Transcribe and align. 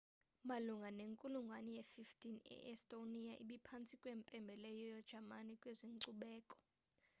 malunga 0.47 0.89
nenkulungwane 0.97 1.71
ye-15 1.77 2.21
i-estonia 2.55 3.33
ibiphantsi 3.43 3.93
kwempembelelo 4.01 4.81
yejamani 4.93 5.53
kwezenkcubeko 5.61 6.55